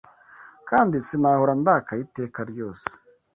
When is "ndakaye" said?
1.61-2.01